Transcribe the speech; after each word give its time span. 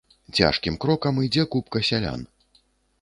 Цяжкім 0.37 0.79
крокам 0.85 1.21
ідзе 1.25 1.43
купка 1.57 1.85
сялян. 1.91 2.21